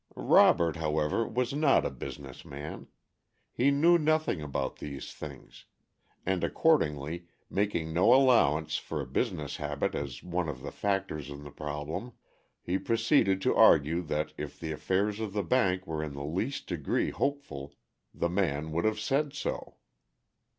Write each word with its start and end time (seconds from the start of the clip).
Robert, 0.15 0.77
however, 0.77 1.27
was 1.27 1.53
not 1.53 1.85
a 1.85 1.91
business 1.91 2.43
man. 2.43 2.87
He 3.53 3.69
knew 3.69 3.99
nothing 3.99 4.41
about 4.41 4.77
these 4.79 5.13
things, 5.13 5.65
and 6.25 6.43
accordingly, 6.43 7.27
making 7.51 7.93
no 7.93 8.11
allowance 8.11 8.77
for 8.77 8.99
a 8.99 9.05
business 9.05 9.57
habit 9.57 9.93
as 9.93 10.23
one 10.23 10.49
of 10.49 10.63
the 10.63 10.71
factors 10.71 11.29
in 11.29 11.43
the 11.43 11.51
problem, 11.51 12.13
he 12.63 12.79
proceeded 12.79 13.43
to 13.43 13.55
argue 13.55 14.01
that 14.01 14.33
if 14.39 14.59
the 14.59 14.71
affairs 14.71 15.19
of 15.19 15.33
the 15.33 15.43
bank 15.43 15.85
were 15.85 16.03
in 16.03 16.13
the 16.13 16.25
least 16.25 16.65
degree 16.65 17.11
hopeful 17.11 17.75
the 18.11 18.27
man 18.27 18.71
would 18.71 18.85
have 18.85 18.99
said 18.99 19.33
so. 19.33 19.75